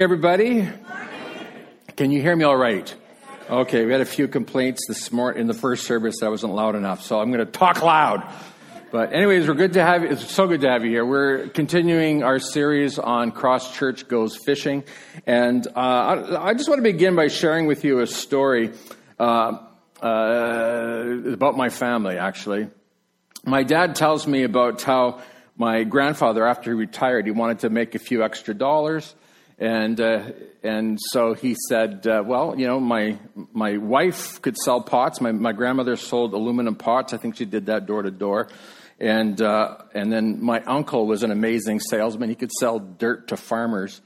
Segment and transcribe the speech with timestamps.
[0.00, 0.68] everybody.
[1.96, 2.94] Can you hear me all right?
[3.50, 6.54] Okay, we had a few complaints this morning in the first service that I wasn't
[6.54, 8.22] loud enough, so I'm going to talk loud.
[8.92, 10.10] But anyways, we're good to have you.
[10.10, 11.04] It's so good to have you here.
[11.04, 14.84] We're continuing our series on Cross Church Goes Fishing,
[15.26, 18.70] and uh, I, I, just want to begin by sharing with you a story
[19.18, 19.58] uh,
[20.00, 22.18] uh, about my family.
[22.18, 22.68] Actually,
[23.44, 25.22] my dad tells me about how
[25.56, 29.12] my grandfather, after he retired, he wanted to make a few extra dollars.
[29.58, 30.30] And, uh,
[30.62, 33.18] and so he said, uh, well, you know, my,
[33.52, 35.20] my wife could sell pots.
[35.20, 37.12] My, my grandmother sold aluminum pots.
[37.12, 38.48] I think she did that door to door.
[39.00, 42.28] And, uh, and then my uncle was an amazing salesman.
[42.28, 44.00] He could sell dirt to farmers.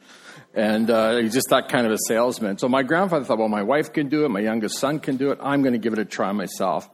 [0.54, 2.58] And uh, he's just that kind of a salesman.
[2.58, 4.28] So my grandfather thought, well, my wife can do it.
[4.28, 5.38] My youngest son can do it.
[5.42, 6.88] I'm going to give it a try myself.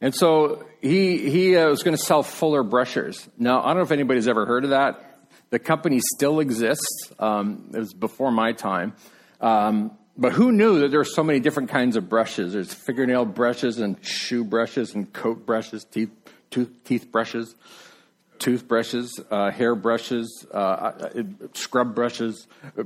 [0.00, 3.28] And so he, he uh, was going to sell Fuller brushers.
[3.38, 5.07] Now, I don't know if anybody's ever heard of that.
[5.50, 7.12] The company still exists.
[7.18, 8.94] Um, it was before my time.
[9.40, 12.52] Um, but who knew that there were so many different kinds of brushes?
[12.52, 16.10] There's fingernail brushes and shoe brushes and coat brushes, teeth,
[16.50, 17.54] tooth, teeth brushes,
[18.38, 21.22] toothbrushes, uh, hair brushes, uh, uh
[21.54, 22.82] scrub brushes, uh,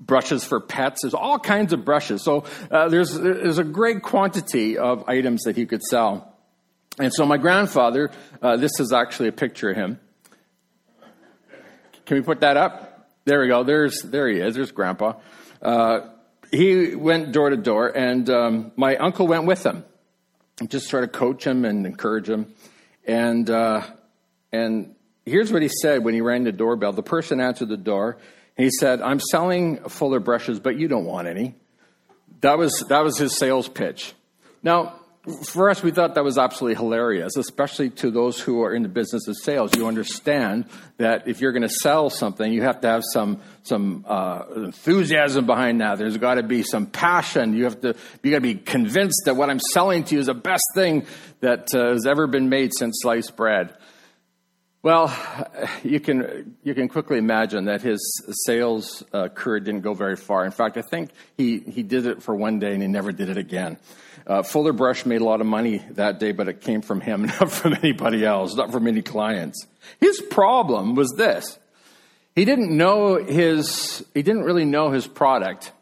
[0.00, 1.02] brushes for pets.
[1.02, 2.24] There's all kinds of brushes.
[2.24, 6.34] So uh, there's, there's a great quantity of items that he could sell.
[6.98, 8.10] And so my grandfather,
[8.42, 10.00] uh, this is actually a picture of him.
[12.10, 13.06] Can we put that up?
[13.24, 13.62] There we go.
[13.62, 14.56] There's there he is.
[14.56, 15.12] There's Grandpa.
[15.62, 16.08] Uh,
[16.50, 19.84] he went door to door, and um, my uncle went with him,
[20.66, 22.52] just sort of coach him and encourage him.
[23.06, 23.82] And uh,
[24.50, 26.92] and here's what he said when he rang the doorbell.
[26.92, 28.16] The person answered the door.
[28.56, 31.54] He said, "I'm selling Fuller brushes, but you don't want any."
[32.40, 34.14] That was that was his sales pitch.
[34.64, 34.99] Now
[35.44, 38.88] for us, we thought that was absolutely hilarious, especially to those who are in the
[38.88, 39.70] business of sales.
[39.76, 40.64] You understand
[40.96, 45.44] that if you're going to sell something, you have to have some some uh, enthusiasm
[45.44, 45.98] behind that.
[45.98, 47.54] There's got to be some passion.
[47.54, 50.26] You have to you got to be convinced that what I'm selling to you is
[50.26, 51.04] the best thing
[51.40, 53.74] that uh, has ever been made since sliced bread.
[54.82, 55.14] Well,
[55.82, 58.00] you can you can quickly imagine that his
[58.46, 60.46] sales uh, career didn't go very far.
[60.46, 63.28] In fact, I think he he did it for one day and he never did
[63.28, 63.76] it again.
[64.26, 67.22] Uh, Fuller Brush made a lot of money that day, but it came from him,
[67.40, 69.66] not from anybody else, not from any clients.
[70.00, 71.58] His problem was this.
[72.34, 75.72] He didn't know his, he didn't really know his product.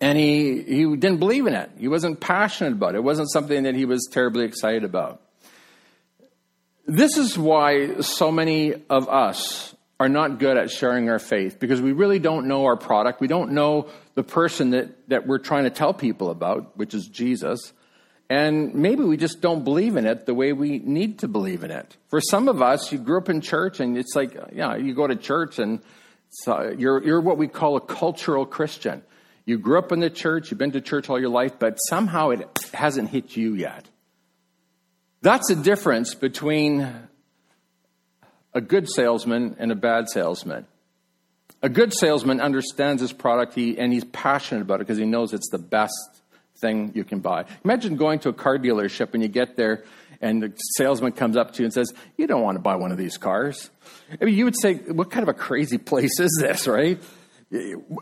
[0.00, 1.70] And he, he didn't believe in it.
[1.78, 2.98] He wasn't passionate about it.
[2.98, 5.22] It wasn't something that he was terribly excited about.
[6.86, 11.80] This is why so many of us are not good at sharing our faith because
[11.80, 13.20] we really don't know our product.
[13.20, 17.06] We don't know the person that, that we're trying to tell people about, which is
[17.06, 17.72] Jesus.
[18.28, 21.70] And maybe we just don't believe in it the way we need to believe in
[21.70, 21.96] it.
[22.08, 25.06] For some of us, you grew up in church and it's like, yeah, you go
[25.06, 25.80] to church and
[26.46, 29.02] uh, you're, you're what we call a cultural Christian.
[29.44, 32.30] You grew up in the church, you've been to church all your life, but somehow
[32.30, 33.86] it hasn't hit you yet.
[35.20, 36.88] That's the difference between
[38.54, 40.66] a good salesman and a bad salesman.
[41.62, 45.32] A good salesman understands his product he, and he's passionate about it because he knows
[45.32, 45.94] it's the best
[46.56, 47.46] thing you can buy.
[47.64, 49.84] Imagine going to a car dealership and you get there
[50.20, 52.92] and the salesman comes up to you and says, You don't want to buy one
[52.92, 53.70] of these cars.
[54.20, 57.02] I mean, you would say, What kind of a crazy place is this, right?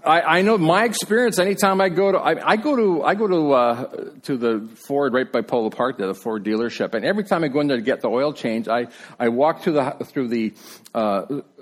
[0.04, 1.38] I, I know my experience.
[1.38, 5.12] Anytime I go to, I, I go to, I go to uh, to the Ford
[5.12, 7.82] right by Polo Park, the Ford dealership, and every time I go in there to
[7.82, 8.86] get the oil change, I,
[9.18, 10.54] I walk through the through the
[10.94, 10.98] uh,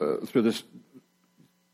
[0.01, 0.63] uh, through this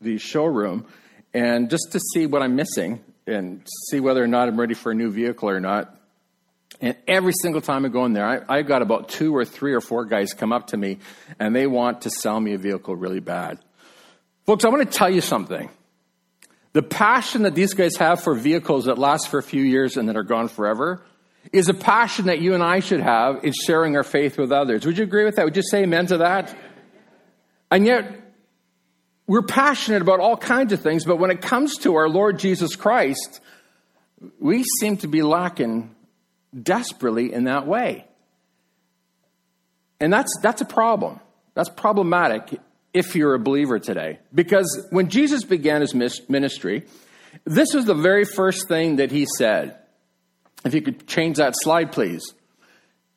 [0.01, 0.85] the showroom
[1.33, 4.91] and just to see what I'm missing and see whether or not I'm ready for
[4.91, 5.93] a new vehicle or not.
[6.79, 9.73] And every single time I go in there, I, have got about two or three
[9.73, 10.99] or four guys come up to me
[11.39, 13.59] and they want to sell me a vehicle really bad.
[14.45, 15.69] Folks, I want to tell you something.
[16.77, 20.09] The passion that these guys have for vehicles that last for a few years and
[20.09, 21.01] that are gone forever
[21.51, 24.85] is a passion that you and I should have in sharing our faith with others.
[24.85, 25.45] Would you agree with that?
[25.45, 26.55] Would you say amen to that?
[27.71, 28.21] And yet,
[29.25, 32.75] we're passionate about all kinds of things, but when it comes to our Lord Jesus
[32.75, 33.41] Christ,
[34.39, 35.95] we seem to be lacking
[36.61, 38.05] desperately in that way.
[39.99, 41.19] And that's, that's a problem.
[41.55, 42.59] That's problematic
[42.97, 44.19] if you're a believer today.
[44.33, 46.85] Because when Jesus began his ministry,
[47.45, 49.77] this was the very first thing that he said.
[50.65, 52.33] If you could change that slide, please.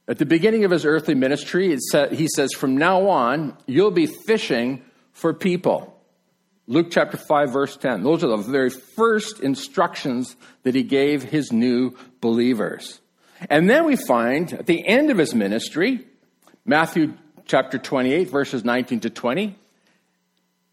[0.07, 1.77] At the beginning of his earthly ministry,
[2.11, 4.83] he says, From now on, you'll be fishing
[5.13, 5.97] for people.
[6.67, 8.03] Luke chapter 5, verse 10.
[8.03, 13.01] Those are the very first instructions that he gave his new believers.
[13.49, 16.07] And then we find at the end of his ministry,
[16.65, 17.15] Matthew
[17.47, 19.57] chapter 28, verses 19 to 20,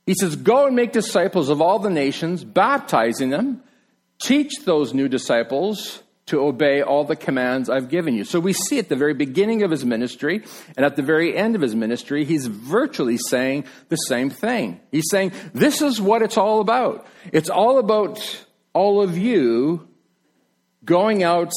[0.07, 3.61] He says, Go and make disciples of all the nations, baptizing them,
[4.19, 8.23] teach those new disciples to obey all the commands I've given you.
[8.23, 10.43] So we see at the very beginning of his ministry
[10.75, 14.79] and at the very end of his ministry, he's virtually saying the same thing.
[14.91, 17.05] He's saying, This is what it's all about.
[17.31, 19.87] It's all about all of you
[20.85, 21.51] going out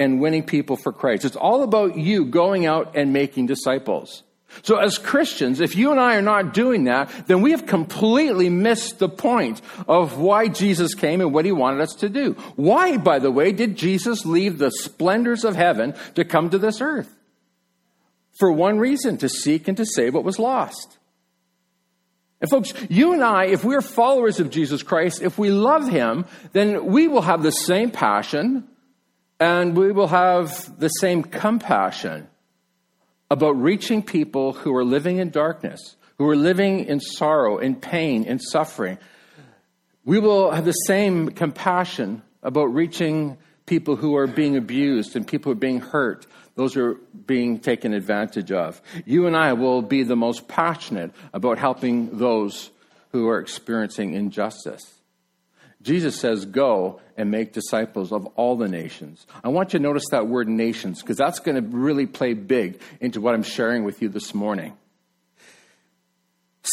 [0.00, 1.26] and winning people for Christ.
[1.26, 4.22] It's all about you going out and making disciples.
[4.60, 8.50] So, as Christians, if you and I are not doing that, then we have completely
[8.50, 12.34] missed the point of why Jesus came and what he wanted us to do.
[12.56, 16.80] Why, by the way, did Jesus leave the splendors of heaven to come to this
[16.80, 17.12] earth?
[18.34, 20.98] For one reason to seek and to save what was lost.
[22.40, 26.26] And, folks, you and I, if we're followers of Jesus Christ, if we love him,
[26.52, 28.68] then we will have the same passion
[29.40, 32.28] and we will have the same compassion
[33.32, 38.24] about reaching people who are living in darkness, who are living in sorrow, in pain,
[38.24, 38.98] in suffering.
[40.04, 45.50] We will have the same compassion about reaching people who are being abused and people
[45.50, 46.26] who are being hurt,
[46.56, 46.94] those who are
[47.26, 48.82] being taken advantage of.
[49.06, 52.70] You and I will be the most passionate about helping those
[53.12, 54.91] who are experiencing injustice.
[55.82, 59.26] Jesus says, Go and make disciples of all the nations.
[59.42, 62.80] I want you to notice that word nations because that's going to really play big
[63.00, 64.74] into what I'm sharing with you this morning.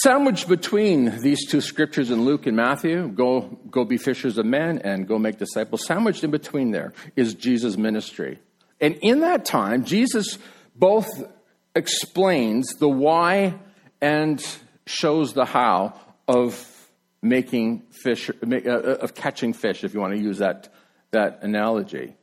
[0.03, 3.41] Sandwiched between these two scriptures in Luke and Matthew, go,
[3.71, 7.75] go be fishers of men and go make disciples, sandwiched in between there is Jesus'
[7.75, 8.39] ministry.
[8.79, 10.37] And in that time, Jesus
[10.75, 11.09] both
[11.75, 13.55] explains the why
[13.99, 14.45] and
[14.85, 16.53] shows the how of
[17.21, 20.69] making fish, uh, uh, of catching fish, if you want to use that,
[21.11, 22.15] that analogy.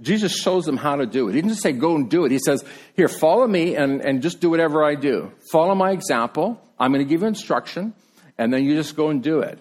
[0.00, 1.34] Jesus shows them how to do it.
[1.34, 2.32] He doesn't say, go and do it.
[2.32, 2.64] He says,
[2.94, 5.32] here, follow me and, and just do whatever I do.
[5.50, 6.60] Follow my example.
[6.78, 7.94] I'm going to give you instruction,
[8.36, 9.58] and then you just go and do it.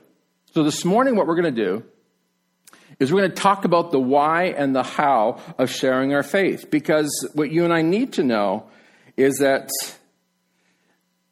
[0.53, 1.83] So this morning, what we're going to do
[2.99, 6.69] is we're going to talk about the why and the how of sharing our faith.
[6.69, 8.67] Because what you and I need to know
[9.15, 9.69] is that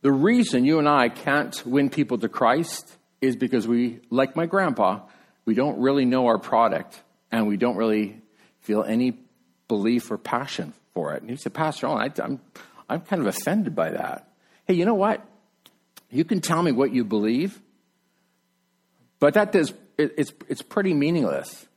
[0.02, 4.48] the reason you and I can't win people to Christ is because we, like my
[4.48, 5.02] grandpa,
[5.46, 7.02] we don't really know our product
[7.32, 8.22] and we don't really
[8.62, 9.18] feel any
[9.68, 11.22] belief or passion for it.
[11.22, 12.42] And he said, Pastor Owen, I, I'm,
[12.90, 14.28] I'm kind of offended by that.
[14.66, 15.26] Hey, you know what?
[16.10, 17.60] You can tell me what you believe,
[19.20, 21.68] but that does, it, it's, it's pretty meaningless.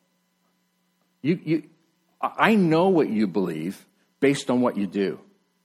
[1.23, 1.62] You, you,
[2.20, 3.87] I know what you believe
[4.20, 5.20] based on what you do.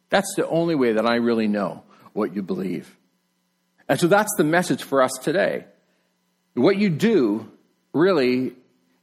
[0.10, 1.84] That's the only way that I really know
[2.14, 2.96] what you believe.
[3.89, 5.65] And so that's the message for us today.
[6.53, 7.51] What you do
[7.91, 8.53] really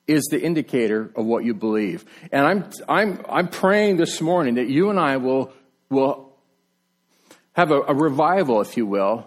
[0.07, 2.05] is the indicator of what you believe.
[2.31, 5.53] And I'm, I'm, I'm praying this morning that you and I will,
[5.91, 6.33] will
[7.55, 9.27] have a, a revival, if you will,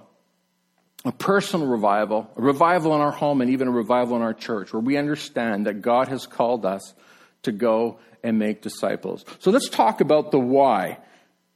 [1.03, 4.71] a personal revival, a revival in our home, and even a revival in our church,
[4.71, 6.94] where we understand that God has called us
[7.44, 9.25] to go and make disciples.
[9.39, 11.00] So let's talk about the why,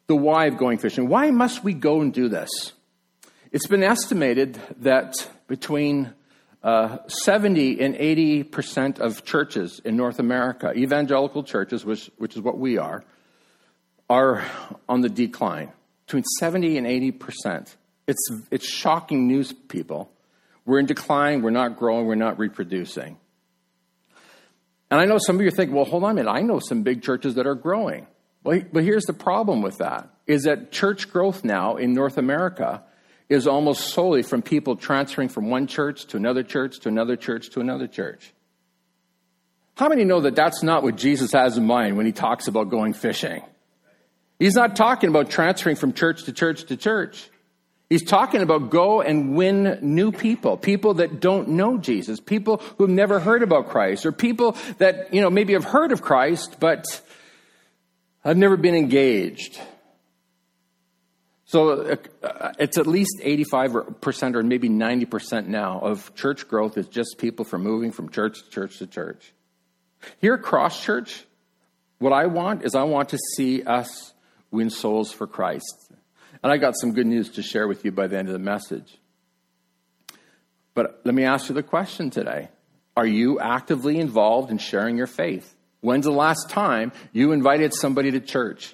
[0.08, 1.08] the why of going fishing.
[1.08, 2.74] Why must we go and do this?
[3.54, 5.14] It's been estimated that
[5.46, 6.12] between
[6.64, 12.42] uh, 70 and 80 percent of churches in North America, evangelical churches, which, which is
[12.42, 13.04] what we are,
[14.10, 14.44] are
[14.90, 15.72] on the decline.
[16.08, 17.78] Between 70 and 80 percent.
[18.08, 20.12] It's, it's shocking news, people.
[20.66, 23.18] We're in decline, we're not growing, we're not reproducing.
[24.90, 26.82] And I know some of you think, well, hold on a minute, I know some
[26.82, 28.08] big churches that are growing.
[28.44, 32.84] Well, but here's the problem with that is that church growth now in North America
[33.30, 37.50] is almost solely from people transferring from one church to another church to another church
[37.52, 38.34] to another church.
[39.76, 42.70] How many know that that's not what Jesus has in mind when he talks about
[42.70, 43.42] going fishing?
[44.38, 47.30] He's not talking about transferring from church to church to church.
[47.90, 52.90] He's talking about go and win new people, people that don't know Jesus, people who've
[52.90, 56.86] never heard about Christ, or people that, you know, maybe have heard of Christ, but
[58.24, 59.60] have never been engaged.
[61.54, 67.20] So uh, it's at least 85% or maybe 90% now of church growth is just
[67.20, 69.32] people from moving from church to church to church.
[70.18, 71.26] Here at Cross Church,
[72.00, 74.14] what I want is I want to see us
[74.50, 75.94] win souls for Christ.
[76.42, 78.40] And I got some good news to share with you by the end of the
[78.40, 78.98] message.
[80.74, 82.50] But let me ask you the question today
[82.98, 85.56] Are you actively involved in sharing your faith?
[85.82, 88.74] When's the last time you invited somebody to church?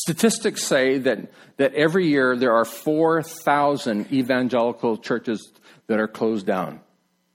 [0.00, 5.52] Statistics say that, that every year there are 4,000 evangelical churches
[5.88, 6.80] that are closed down.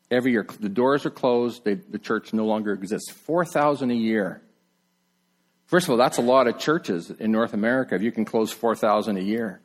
[0.10, 3.12] Every year, the doors are closed, they, the church no longer exists.
[3.12, 4.42] 4,000 a year.
[5.68, 8.52] First of all, that's a lot of churches in North America if you can close
[8.52, 9.62] 4,000 a year.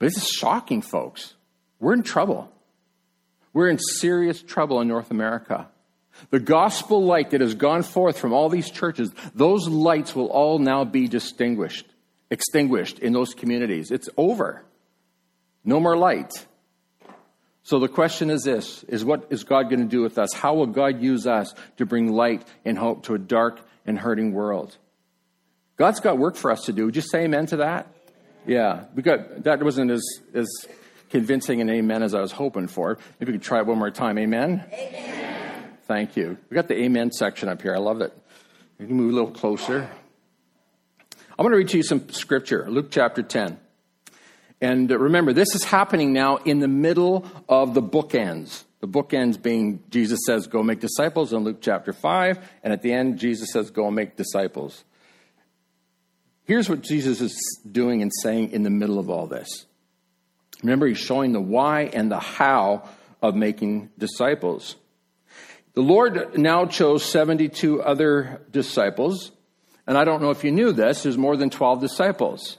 [0.00, 1.34] But this is shocking, folks.
[1.78, 2.50] we're in trouble.
[3.52, 5.68] We're in serious trouble in North America.
[6.30, 10.58] The gospel light that has gone forth from all these churches, those lights will all
[10.58, 11.86] now be distinguished,
[12.30, 13.90] extinguished in those communities.
[13.90, 14.64] It's over.
[15.64, 16.46] No more light.
[17.62, 20.32] So the question is this is what is God going to do with us?
[20.32, 24.32] How will God use us to bring light and hope to a dark and hurting
[24.32, 24.76] world?
[25.76, 26.86] God's got work for us to do.
[26.86, 27.88] Would you say amen to that?
[28.46, 28.84] Yeah.
[28.94, 30.46] We got that wasn't as as
[31.10, 32.98] convincing an amen as I was hoping for.
[33.18, 34.18] Maybe we could try it one more time.
[34.18, 34.64] Amen?
[34.72, 35.35] Amen.
[35.86, 36.36] Thank you.
[36.50, 37.74] We got the amen section up here.
[37.74, 38.12] I love it.
[38.78, 39.88] We can move a little closer.
[41.38, 43.58] I'm going to read to you some scripture, Luke chapter 10.
[44.60, 48.64] And uh, remember, this is happening now in the middle of the bookends.
[48.80, 52.38] The bookends being Jesus says, Go make disciples in Luke chapter 5.
[52.64, 54.82] And at the end, Jesus says, Go and make disciples.
[56.44, 57.38] Here's what Jesus is
[57.70, 59.66] doing and saying in the middle of all this.
[60.62, 62.88] Remember, he's showing the why and the how
[63.22, 64.76] of making disciples.
[65.76, 69.30] The Lord now chose 72 other disciples.
[69.86, 72.56] And I don't know if you knew this, there's more than 12 disciples.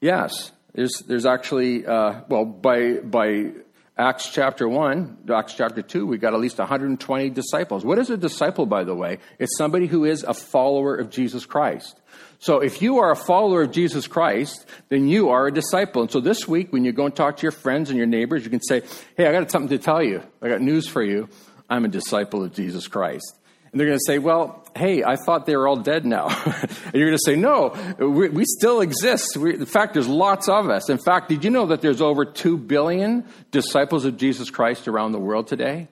[0.00, 3.50] Yes, there's, there's actually, uh, well, by, by
[3.98, 7.84] Acts chapter 1, Acts chapter 2, we got at least 120 disciples.
[7.84, 9.18] What is a disciple, by the way?
[9.38, 12.00] It's somebody who is a follower of Jesus Christ.
[12.38, 16.00] So if you are a follower of Jesus Christ, then you are a disciple.
[16.00, 18.42] And so this week, when you go and talk to your friends and your neighbors,
[18.44, 18.84] you can say,
[19.18, 20.22] Hey, I got something to tell you.
[20.40, 21.28] I got news for you.
[21.68, 23.38] I'm a disciple of Jesus Christ.
[23.70, 26.28] And they're going to say, Well, hey, I thought they were all dead now.
[26.46, 29.36] and you're going to say, No, we, we still exist.
[29.36, 30.88] We, in fact, there's lots of us.
[30.88, 35.12] In fact, did you know that there's over 2 billion disciples of Jesus Christ around
[35.12, 35.88] the world today?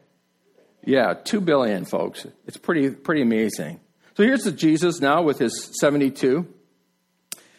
[0.84, 2.26] Yeah, 2 billion, folks.
[2.46, 3.80] It's pretty, pretty amazing.
[4.16, 6.46] So here's the Jesus now with his 72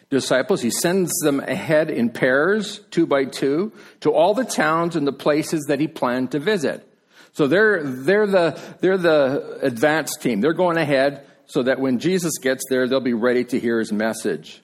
[0.09, 0.61] disciples.
[0.61, 5.13] He sends them ahead in pairs, two by two, to all the towns and the
[5.13, 6.86] places that he planned to visit.
[7.37, 10.41] So they're, they're, the, they're the advanced team.
[10.41, 13.91] They're going ahead so that when Jesus gets there, they'll be ready to hear his
[13.91, 14.59] message.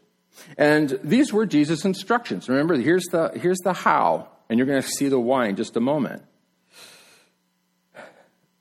[0.57, 2.49] And these were Jesus' instructions.
[2.49, 5.77] Remember, here's the, here's the how, and you're going to see the why in just
[5.77, 6.23] a moment.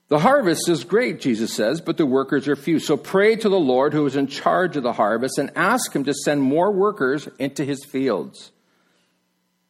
[0.09, 2.77] The harvest is great, Jesus says, but the workers are few.
[2.77, 6.03] So pray to the Lord who is in charge of the harvest and ask him
[6.03, 8.51] to send more workers into his fields.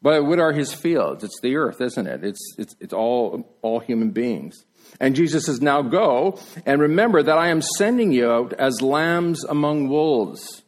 [0.03, 1.23] But what are his fields?
[1.23, 2.25] It's the earth, isn't it?
[2.25, 4.65] It's, it's, it's all, all human beings.
[4.99, 9.45] And Jesus says, Now go and remember that I am sending you out as lambs
[9.45, 10.61] among wolves.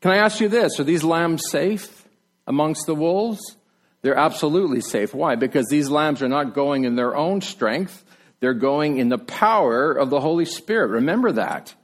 [0.00, 0.78] Can I ask you this?
[0.78, 2.06] Are these lambs safe
[2.46, 3.56] amongst the wolves?
[4.02, 5.12] They're absolutely safe.
[5.12, 5.34] Why?
[5.34, 8.04] Because these lambs are not going in their own strength,
[8.38, 10.90] they're going in the power of the Holy Spirit.
[10.90, 11.74] Remember that.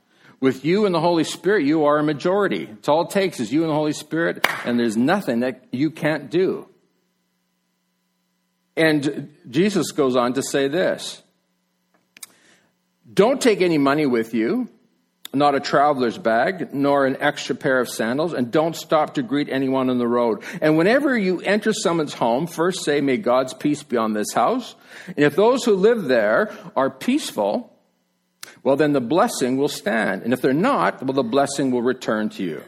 [0.40, 2.64] With you and the Holy Spirit, you are a majority.
[2.64, 5.90] It's all it takes is you and the Holy Spirit, and there's nothing that you
[5.90, 6.68] can't do.
[8.76, 11.23] And Jesus goes on to say this
[13.12, 14.68] Don't take any money with you
[15.35, 19.49] not a traveler's bag, nor an extra pair of sandals, and don't stop to greet
[19.49, 20.42] anyone on the road.
[20.61, 24.75] And whenever you enter someone's home, first say, May God's peace be on this house.
[25.07, 27.73] And if those who live there are peaceful,
[28.62, 30.22] well, then the blessing will stand.
[30.22, 32.62] And if they're not, well, the blessing will return to you.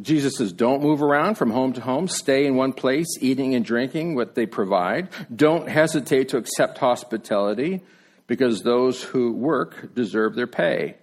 [0.00, 2.08] Jesus says, don't move around from home to home.
[2.08, 5.08] Stay in one place, eating and drinking what they provide.
[5.34, 7.82] Don't hesitate to accept hospitality
[8.26, 10.96] because those who work deserve their pay.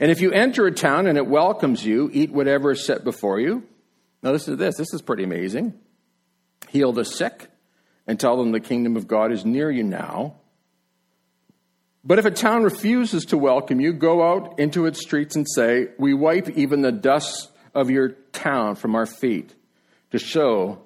[0.00, 3.38] And if you enter a town and it welcomes you, eat whatever is set before
[3.38, 3.64] you.
[4.22, 4.76] Now, listen to this.
[4.76, 5.74] This is pretty amazing.
[6.70, 7.50] Heal the sick
[8.06, 10.36] and tell them the kingdom of God is near you now.
[12.06, 15.88] But if a town refuses to welcome you, go out into its streets and say,
[15.98, 19.52] We wipe even the dust of your town from our feet
[20.12, 20.78] to show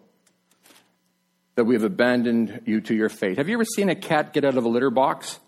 [1.56, 3.36] that we have abandoned you to your fate.
[3.36, 5.38] Have you ever seen a cat get out of a litter box?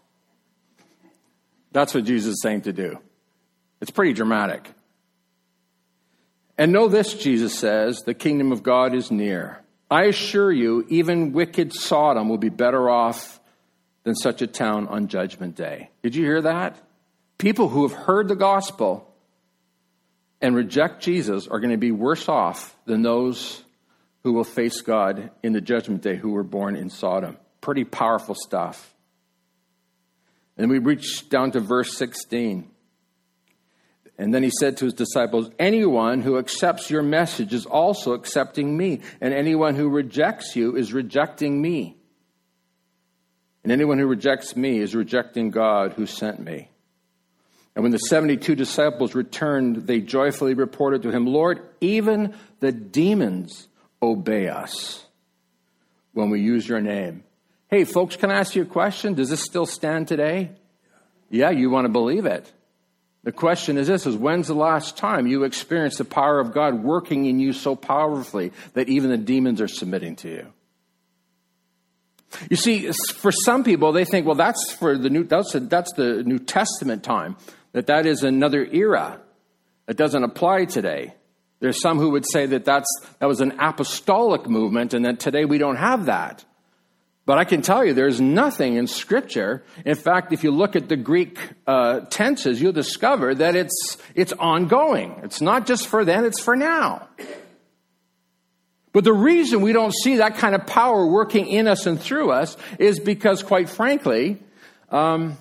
[1.73, 2.99] That's what Jesus is saying to do.
[3.81, 4.71] It's pretty dramatic.
[6.59, 9.62] And know this, Jesus says, the kingdom of God is near.
[9.91, 13.41] I assure you, even wicked Sodom will be better off
[14.04, 15.90] than such a town on Judgment Day.
[16.02, 16.76] Did you hear that?
[17.38, 19.09] People who have heard the gospel
[20.40, 23.62] and reject Jesus are going to be worse off than those
[24.25, 27.37] who will face God in the Judgment Day who were born in Sodom.
[27.61, 28.92] Pretty powerful stuff.
[30.56, 32.68] And we reach down to verse 16.
[34.18, 38.76] And then he said to his disciples, Anyone who accepts your message is also accepting
[38.76, 41.97] me, and anyone who rejects you is rejecting me.
[43.62, 46.69] And anyone who rejects me is rejecting God who sent me.
[47.75, 53.69] And when the 72 disciples returned, they joyfully reported to him, Lord, even the demons
[54.02, 55.04] obey us
[56.12, 57.25] when we use your name.
[57.69, 59.14] Hey, folks, can I ask you a question?
[59.14, 60.50] Does this still stand today?
[61.31, 62.52] Yeah, you want to believe it.
[63.25, 66.83] The question is this is when's the last time you experienced the power of God
[66.83, 70.52] working in you so powerfully that even the demons are submitting to you?
[72.49, 76.23] You see, for some people, they think, well, that's for the new, that's, that's the
[76.25, 77.37] New Testament time,
[77.73, 79.21] that that is another era
[79.87, 81.15] that doesn't apply today.
[81.61, 85.45] There's some who would say that that's, that was an apostolic movement and that today
[85.45, 86.45] we don't have that.
[87.25, 89.62] But I can tell you, there's nothing in Scripture.
[89.87, 94.33] In fact, if you look at the Greek uh, tenses, you'll discover that it's, it's
[94.33, 95.21] ongoing.
[95.23, 97.09] It's not just for then, it's for now.
[98.92, 102.30] But the reason we don't see that kind of power working in us and through
[102.30, 104.38] us is because, quite frankly,
[104.90, 105.38] um,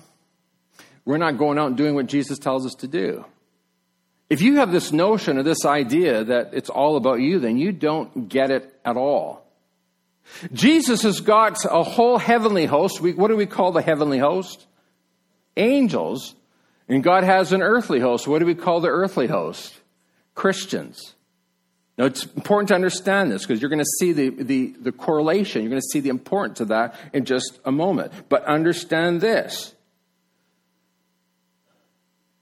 [1.04, 3.24] we're not going out and doing what Jesus tells us to do.
[4.30, 7.72] If you have this notion or this idea that it's all about you, then you
[7.72, 9.46] don't get it at all.
[10.54, 13.00] Jesus has got a whole heavenly host.
[13.00, 14.66] We, what do we call the heavenly host?
[15.58, 16.34] Angels.
[16.88, 18.26] And God has an earthly host.
[18.26, 19.78] What do we call the earthly host?
[20.34, 21.14] Christians.
[21.98, 25.62] Now, it's important to understand this because you're going to see the, the, the correlation.
[25.62, 28.12] You're going to see the importance of that in just a moment.
[28.28, 29.74] But understand this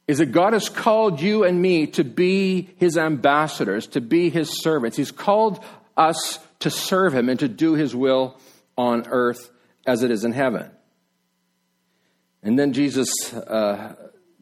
[0.06, 4.60] is that God has called you and me to be his ambassadors, to be his
[4.60, 4.96] servants.
[4.96, 5.64] He's called
[5.96, 8.36] us to serve him and to do his will
[8.76, 9.50] on earth
[9.86, 10.70] as it is in heaven.
[12.42, 13.94] And then Jesus, uh,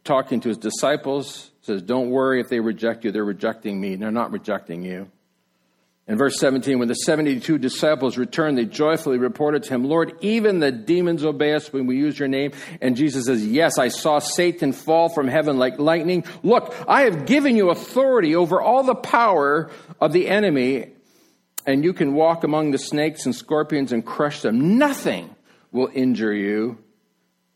[0.08, 3.94] talking to his disciples, says, Don't worry if they reject you, they're rejecting me.
[3.94, 5.10] They're not rejecting you.
[6.08, 10.58] In verse 17, when the 72 disciples returned, they joyfully reported to him, Lord, even
[10.58, 12.52] the demons obey us when we use your name.
[12.80, 16.24] And Jesus says, Yes, I saw Satan fall from heaven like lightning.
[16.42, 20.92] Look, I have given you authority over all the power of the enemy,
[21.66, 24.78] and you can walk among the snakes and scorpions and crush them.
[24.78, 25.36] Nothing
[25.70, 26.78] will injure you.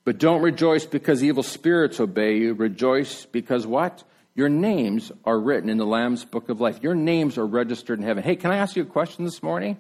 [0.05, 2.55] But don't rejoice because evil spirits obey you.
[2.55, 4.03] Rejoice because what?
[4.35, 6.83] Your names are written in the Lamb's book of life.
[6.83, 8.25] Your names are registered in heaven.
[8.25, 9.77] Hey, can I ask you a question this morning?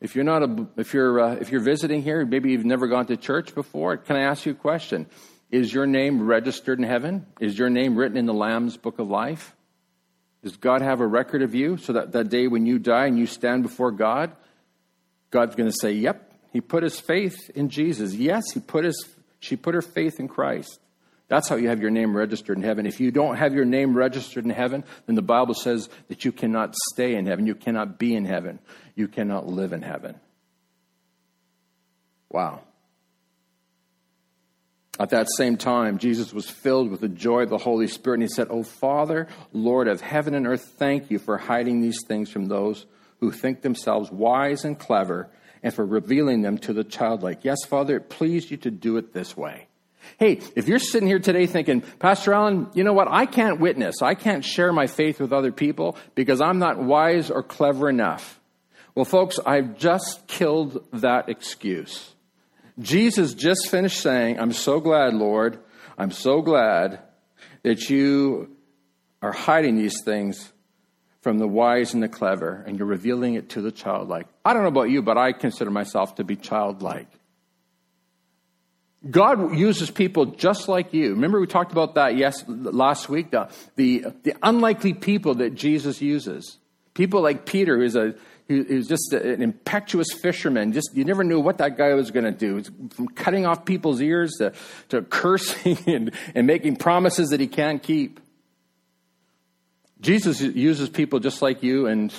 [0.00, 3.06] If you're not a, if you're uh, if you're visiting here, maybe you've never gone
[3.06, 3.98] to church before.
[3.98, 5.06] Can I ask you a question?
[5.50, 7.26] Is your name registered in heaven?
[7.38, 9.54] Is your name written in the Lamb's book of life?
[10.42, 13.18] Does God have a record of you so that that day when you die and
[13.18, 14.30] you stand before God,
[15.30, 18.14] God's going to say, "Yep, he put his faith in Jesus.
[18.14, 19.08] Yes, he put his
[19.38, 20.80] she put her faith in Christ."
[21.28, 22.86] That's how you have your name registered in heaven.
[22.86, 26.32] If you don't have your name registered in heaven, then the Bible says that you
[26.32, 27.46] cannot stay in heaven.
[27.46, 28.58] You cannot be in heaven.
[28.96, 30.18] You cannot live in heaven.
[32.30, 32.62] Wow.
[34.98, 38.22] At that same time, Jesus was filled with the joy of the Holy Spirit, and
[38.24, 42.28] he said, Oh, Father, Lord of heaven and earth, thank you for hiding these things
[42.28, 42.86] from those
[43.20, 45.30] who think themselves wise and clever,
[45.62, 47.44] and for revealing them to the childlike.
[47.44, 49.66] Yes, Father, it pleased you to do it this way.
[50.18, 53.08] Hey, if you're sitting here today thinking, Pastor Allen, you know what?
[53.08, 54.02] I can't witness.
[54.02, 58.40] I can't share my faith with other people because I'm not wise or clever enough.
[58.94, 62.14] Well, folks, I've just killed that excuse.
[62.78, 65.60] Jesus just finished saying, I'm so glad, Lord.
[65.96, 67.00] I'm so glad
[67.62, 68.56] that you
[69.22, 70.50] are hiding these things
[71.20, 74.26] from the wise and the clever, and you're revealing it to the childlike.
[74.44, 77.08] I don't know about you, but I consider myself to be childlike.
[79.08, 81.10] God uses people just like you.
[81.10, 86.02] Remember we talked about that yes last week the, the, the unlikely people that Jesus
[86.02, 86.58] uses.
[86.92, 88.14] People like Peter who's a
[88.46, 90.72] who's just an impetuous fisherman.
[90.72, 92.62] Just you never knew what that guy was going to do.
[92.90, 94.52] From cutting off people's ears to,
[94.88, 98.20] to cursing and, and making promises that he can't keep.
[100.00, 102.12] Jesus uses people just like you and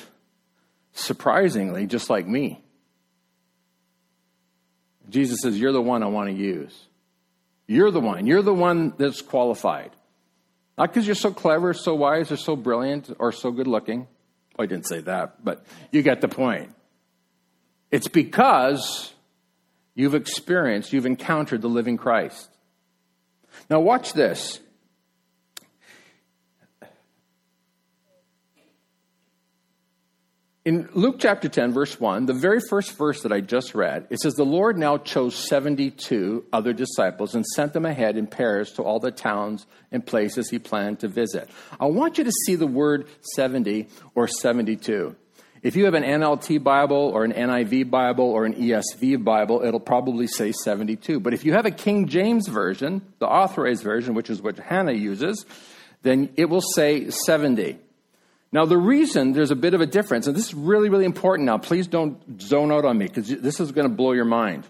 [0.93, 2.61] surprisingly just like me.
[5.09, 6.87] Jesus says, You're the one I want to use.
[7.67, 8.27] You're the one.
[8.27, 9.91] You're the one that's qualified.
[10.77, 14.07] Not because you're so clever, so wise, or so brilliant, or so good looking.
[14.57, 16.73] Well, I didn't say that, but you get the point.
[17.91, 19.13] It's because
[19.95, 22.49] you've experienced, you've encountered the living Christ.
[23.69, 24.59] Now, watch this.
[30.63, 34.19] In Luke chapter 10, verse 1, the very first verse that I just read, it
[34.19, 38.83] says, The Lord now chose 72 other disciples and sent them ahead in pairs to
[38.83, 41.49] all the towns and places he planned to visit.
[41.79, 45.15] I want you to see the word 70 or 72.
[45.63, 49.79] If you have an NLT Bible or an NIV Bible or an ESV Bible, it'll
[49.79, 51.19] probably say 72.
[51.19, 54.93] But if you have a King James Version, the authorized version, which is what Hannah
[54.93, 55.43] uses,
[56.03, 57.79] then it will say 70.
[58.53, 61.45] Now, the reason there's a bit of a difference, and this is really, really important
[61.45, 64.67] now, please don't zone out on me because this is going to blow your mind.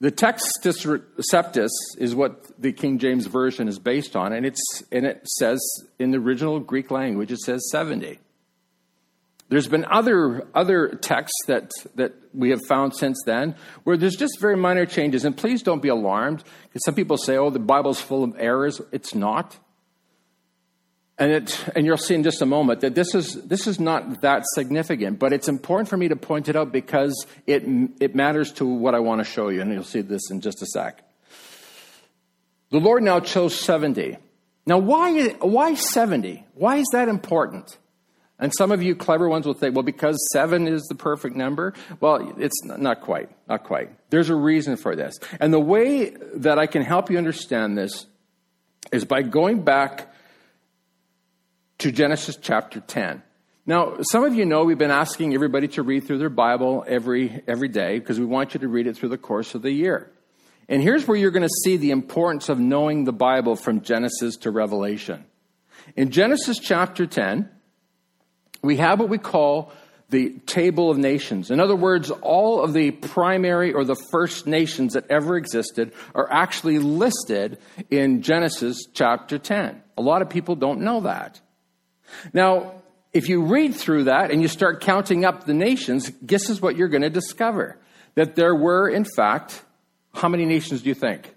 [0.00, 5.06] The Textus Receptus is what the King James Version is based on, and, it's, and
[5.06, 5.60] it says
[5.98, 8.18] in the original Greek language, it says 70.
[9.48, 14.38] There's been other, other texts that, that we have found since then where there's just
[14.40, 15.24] very minor changes.
[15.24, 18.80] And please don't be alarmed because some people say, oh, the Bible's full of errors.
[18.92, 19.58] It's not.
[21.18, 24.20] And, it, and you'll see in just a moment that this is, this is not
[24.20, 27.64] that significant, but it's important for me to point it out because it,
[27.98, 29.60] it matters to what I want to show you.
[29.60, 31.02] And you'll see this in just a sec.
[32.70, 34.16] The Lord now chose 70.
[34.64, 36.44] Now, why, why 70?
[36.54, 37.76] Why is that important?
[38.38, 41.74] And some of you clever ones will think, well, because seven is the perfect number.
[41.98, 43.90] Well, it's not quite, not quite.
[44.10, 45.18] There's a reason for this.
[45.40, 48.06] And the way that I can help you understand this
[48.92, 50.07] is by going back
[51.78, 53.22] to Genesis chapter 10.
[53.64, 57.42] Now, some of you know we've been asking everybody to read through their Bible every,
[57.46, 60.10] every day because we want you to read it through the course of the year.
[60.68, 64.36] And here's where you're going to see the importance of knowing the Bible from Genesis
[64.38, 65.24] to Revelation.
[65.96, 67.48] In Genesis chapter 10,
[68.62, 69.72] we have what we call
[70.10, 71.50] the table of nations.
[71.50, 76.30] In other words, all of the primary or the first nations that ever existed are
[76.32, 77.58] actually listed
[77.90, 79.82] in Genesis chapter 10.
[79.96, 81.40] A lot of people don't know that.
[82.32, 82.74] Now,
[83.12, 86.76] if you read through that and you start counting up the nations, guess is what
[86.76, 87.78] you're going to discover.
[88.14, 89.62] That there were, in fact,
[90.14, 91.34] how many nations do you think?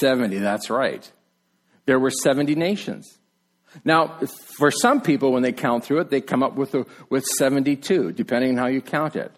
[0.00, 1.10] 70, that's right.
[1.86, 3.18] There were 70 nations.
[3.84, 4.18] Now,
[4.58, 8.12] for some people, when they count through it, they come up with, a, with 72,
[8.12, 9.32] depending on how you count it.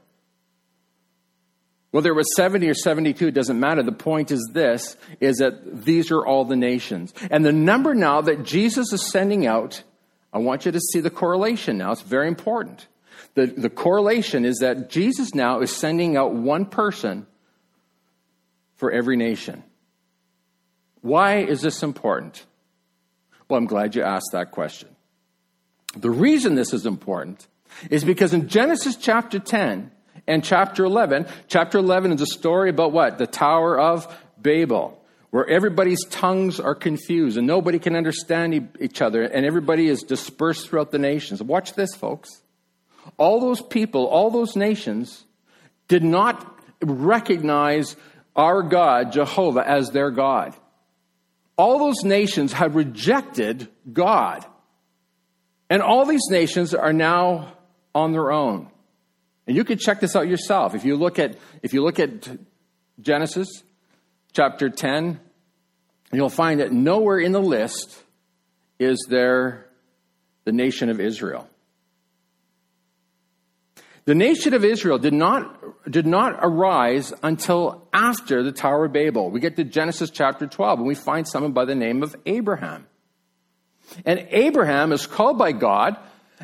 [1.91, 3.83] Whether it was 70 or 72, it doesn't matter.
[3.83, 7.15] The point is this, is that these are all the nations.
[7.31, 9.83] And the number now that Jesus is sending out,
[10.37, 11.93] I want you to see the correlation now.
[11.93, 12.89] It's very important.
[13.37, 17.27] The, the correlation is that Jesus now is sending out one person
[18.75, 19.65] for every nation.
[21.01, 22.45] Why is this important?
[23.49, 24.91] Well, I'm glad you asked that question.
[25.97, 27.47] The reason this is important
[27.89, 29.91] is because in Genesis chapter 10
[30.27, 33.17] and chapter 11, chapter 11 is a story about what?
[33.17, 35.03] The Tower of Babel,
[35.37, 40.69] where everybody's tongues are confused and nobody can understand each other and everybody is dispersed
[40.69, 41.43] throughout the nations.
[41.43, 42.43] Watch this, folks.
[43.19, 45.25] All those people, all those nations
[45.89, 47.97] did not recognize
[48.35, 50.55] our God, Jehovah, as their God
[51.57, 54.45] all those nations had rejected God.
[55.71, 57.53] And all these nations are now
[57.95, 58.69] on their own.
[59.47, 60.75] And you can check this out yourself.
[60.75, 62.29] If you look at, if you look at
[63.01, 63.49] Genesis
[64.33, 65.21] chapter 10,
[66.13, 68.03] you'll find that nowhere in the list
[68.79, 69.67] is there
[70.45, 71.49] the nation of Israel.
[74.05, 79.31] The nation of Israel did not, did not arise until after the Tower of Babel.
[79.31, 82.87] We get to Genesis chapter 12 and we find someone by the name of Abraham.
[84.05, 85.97] And Abraham is called by God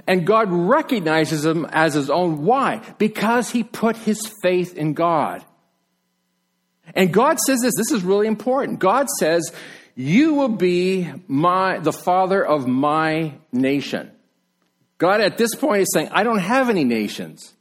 [0.08, 2.44] and God recognizes him as his own.
[2.44, 2.82] Why?
[2.98, 5.44] Because he put his faith in God.
[6.94, 8.78] And God says this, this is really important.
[8.78, 9.52] God says,
[9.94, 14.10] you will be my, the father of my nation.
[14.98, 17.52] God at this point is saying, I don't have any nations.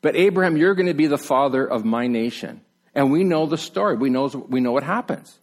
[0.00, 2.60] But Abraham, you're going to be the father of my nation.
[2.94, 3.96] And we know the story.
[3.96, 5.38] We know, we know what happens.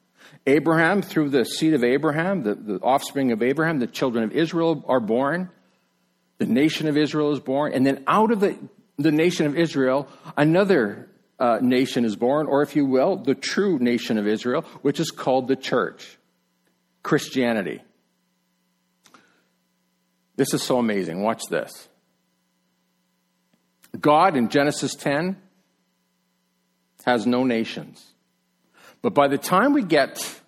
[0.47, 4.83] Abraham, through the seed of Abraham, the, the offspring of Abraham, the children of Israel
[4.87, 5.49] are born.
[6.39, 7.73] The nation of Israel is born.
[7.73, 8.57] And then out of the,
[8.97, 11.07] the nation of Israel, another
[11.41, 15.10] uh, nation is born, or if you will, the true nation of Israel, which is
[15.10, 16.19] called the church,
[17.01, 17.82] Christianity.
[20.36, 21.23] This is so amazing.
[21.23, 21.89] Watch this.
[23.99, 25.36] God in Genesis 10
[27.06, 28.06] has no nations.
[29.01, 30.39] But by the time we get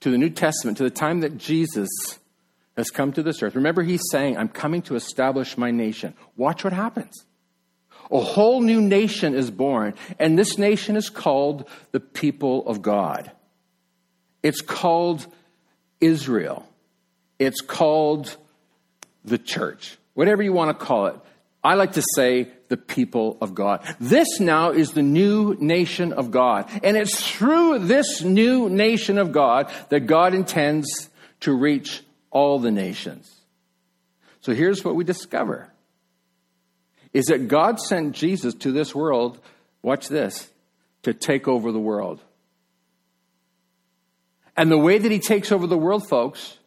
[0.00, 1.88] to the New Testament, to the time that Jesus
[2.76, 6.12] has come to this earth, remember he's saying, I'm coming to establish my nation.
[6.36, 7.24] Watch what happens.
[8.10, 13.30] A whole new nation is born, and this nation is called the people of God.
[14.42, 15.26] It's called
[16.00, 16.66] Israel.
[17.38, 18.36] It's called
[19.24, 21.16] the church, whatever you want to call it.
[21.62, 23.82] I like to say the people of God.
[24.00, 26.70] This now is the new nation of God.
[26.82, 32.70] And it's through this new nation of God that God intends to reach all the
[32.70, 33.30] nations.
[34.40, 35.69] So here's what we discover
[37.12, 39.38] is that God sent Jesus to this world,
[39.82, 40.48] watch this,
[41.02, 42.20] to take over the world.
[44.56, 46.58] And the way that he takes over the world, folks,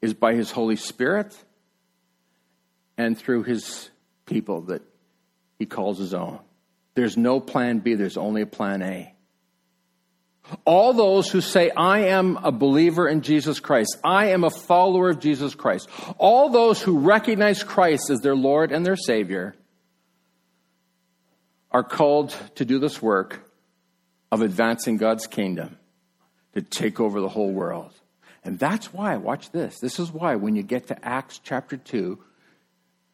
[0.00, 1.36] is by his Holy Spirit
[2.96, 3.90] and through his
[4.26, 4.82] people that
[5.58, 6.40] he calls his own.
[6.94, 9.13] There's no plan B, there's only a plan A.
[10.64, 15.08] All those who say, I am a believer in Jesus Christ, I am a follower
[15.10, 19.54] of Jesus Christ, all those who recognize Christ as their Lord and their Savior
[21.70, 23.50] are called to do this work
[24.30, 25.76] of advancing God's kingdom,
[26.54, 27.92] to take over the whole world.
[28.44, 29.80] And that's why, watch this.
[29.80, 32.18] This is why when you get to Acts chapter 2,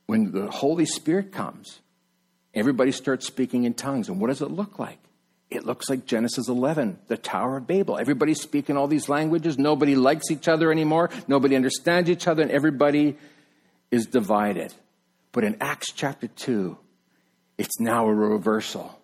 [0.07, 1.81] when the Holy Spirit comes,
[2.53, 4.09] everybody starts speaking in tongues.
[4.09, 4.99] And what does it look like?
[5.51, 7.99] It looks like Genesis 11, the Tower of Babel.
[7.99, 9.59] Everybody's speaking all these languages.
[9.59, 11.11] Nobody likes each other anymore.
[11.27, 13.17] Nobody understands each other, and everybody
[13.91, 14.73] is divided.
[15.33, 16.79] But in Acts chapter 2,
[17.59, 18.97] it's now a reversal.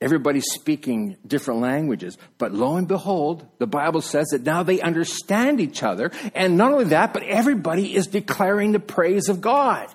[0.00, 2.16] Everybody's speaking different languages.
[2.38, 6.12] But lo and behold, the Bible says that now they understand each other.
[6.34, 9.88] And not only that, but everybody is declaring the praise of God.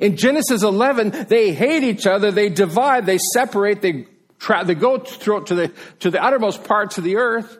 [0.00, 4.06] In Genesis 11, they hate each other, they divide, they separate, they
[4.44, 7.56] Tra- they go to, to, the, to the uttermost parts of the earth.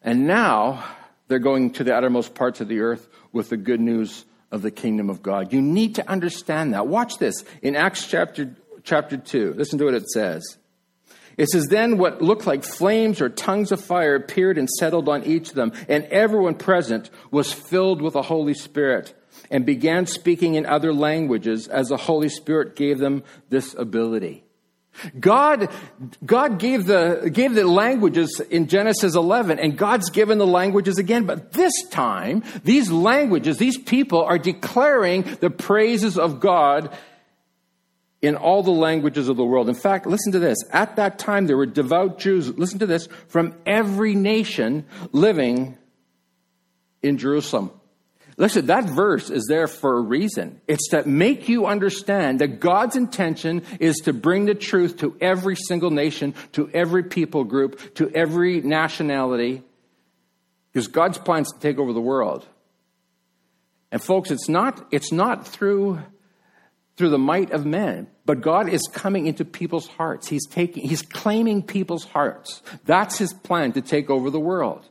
[0.00, 0.82] And now
[1.26, 4.70] they're going to the uttermost parts of the earth with the good news of the
[4.70, 5.52] kingdom of God.
[5.52, 6.86] You need to understand that.
[6.86, 9.52] Watch this in Acts chapter, chapter 2.
[9.58, 10.56] Listen to what it says.
[11.36, 15.22] It says, Then what looked like flames or tongues of fire appeared and settled on
[15.24, 19.12] each of them, and everyone present was filled with the Holy Spirit
[19.50, 24.44] and began speaking in other languages as the Holy Spirit gave them this ability.
[25.18, 25.70] God,
[26.24, 31.24] God gave the, gave the languages in Genesis 11, and God's given the languages again.
[31.24, 36.96] But this time, these languages, these people are declaring the praises of God
[38.20, 39.68] in all the languages of the world.
[39.68, 40.58] In fact, listen to this.
[40.72, 45.78] At that time, there were devout Jews, listen to this, from every nation living
[47.02, 47.70] in Jerusalem.
[48.38, 50.60] Listen, that verse is there for a reason.
[50.68, 55.56] It's to make you understand that God's intention is to bring the truth to every
[55.56, 59.64] single nation, to every people group, to every nationality,
[60.72, 62.46] because God's plans to take over the world.
[63.90, 65.98] And folks, it's not, it's not through,
[66.96, 70.28] through the might of men, but God is coming into people's hearts.
[70.28, 72.62] He's taking, he's claiming people's hearts.
[72.84, 74.88] That's his plan to take over the world,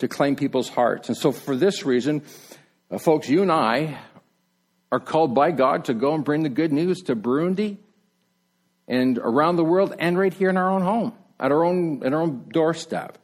[0.00, 1.08] to claim people's hearts.
[1.08, 2.22] And so for this reason,
[2.90, 3.98] uh, folks, you and I
[4.92, 7.78] are called by God to go and bring the good news to Burundi
[8.88, 12.12] and around the world and right here in our own home, at our own, at
[12.12, 13.18] our own doorstep.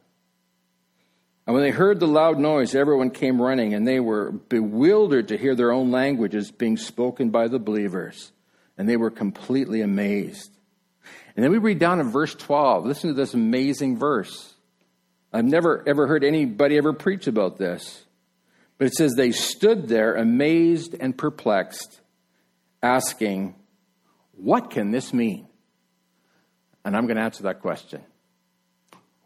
[1.45, 5.37] And when they heard the loud noise, everyone came running, and they were bewildered to
[5.37, 8.31] hear their own languages being spoken by the believers.
[8.77, 10.51] And they were completely amazed.
[11.35, 12.85] And then we read down in verse 12.
[12.85, 14.53] Listen to this amazing verse.
[15.33, 18.02] I've never ever heard anybody ever preach about this.
[18.83, 22.01] But it says they stood there amazed and perplexed,
[22.81, 23.55] asking,
[24.33, 25.47] What can this mean?
[26.83, 28.01] And I'm going to answer that question.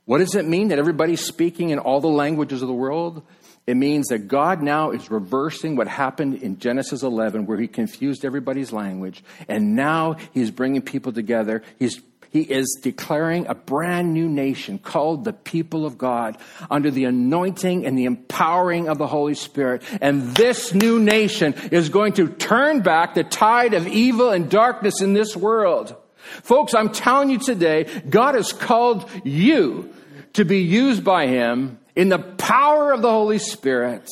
[0.05, 3.23] What does it mean that everybody's speaking in all the languages of the world?
[3.65, 8.25] It means that God now is reversing what happened in Genesis 11, where He confused
[8.25, 9.23] everybody's language.
[9.47, 11.63] And now He's bringing people together.
[11.79, 16.37] He's he is declaring a brand new nation called the people of God
[16.69, 19.83] under the anointing and the empowering of the Holy Spirit.
[20.01, 25.01] And this new nation is going to turn back the tide of evil and darkness
[25.01, 25.95] in this world.
[26.43, 29.93] Folks, I'm telling you today, God has called you
[30.33, 34.07] to be used by Him in the power of the Holy Spirit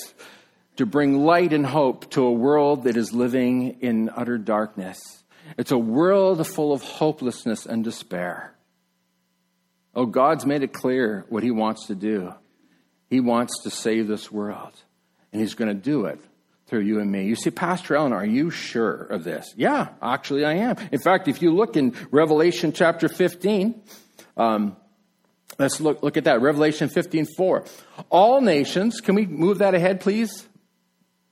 [0.78, 5.24] to bring light and hope to a world that is living in utter darkness.
[5.58, 8.54] It's a world full of hopelessness and despair.
[9.94, 12.34] Oh, God's made it clear what He wants to do.
[13.10, 14.74] He wants to save this world,
[15.32, 16.20] and He's going to do it
[16.68, 17.26] through you and me.
[17.26, 19.54] You see, Pastor Allen, are you sure of this?
[19.56, 20.78] Yeah, actually, I am.
[20.92, 23.82] In fact, if you look in Revelation chapter 15,
[24.36, 24.76] um,
[25.60, 26.42] let's look, look at that.
[26.42, 27.66] Revelation 15 4.
[28.10, 30.48] All nations, can we move that ahead, please?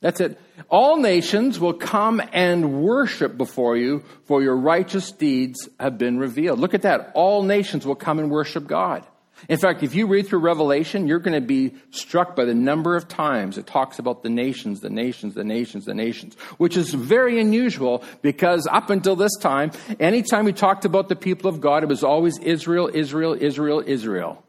[0.04, 0.38] That's it.
[0.68, 6.60] All nations will come and worship before you, for your righteous deeds have been revealed.
[6.60, 7.14] Look at that.
[7.16, 9.08] All nations will come and worship God.
[9.48, 12.98] In fact, if you read through Revelation, you're going to be struck by the number
[12.98, 16.94] of times it talks about the nations, the nations, the nations, the nations, which is
[16.94, 21.82] very unusual because up until this time, anytime we talked about the people of God,
[21.82, 24.44] it was always Israel, Israel, Israel, Israel.